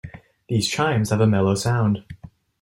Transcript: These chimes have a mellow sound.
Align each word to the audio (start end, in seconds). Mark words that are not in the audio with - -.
These 0.49 0.67
chimes 0.67 1.11
have 1.11 1.21
a 1.21 1.27
mellow 1.27 1.53
sound. 1.53 2.03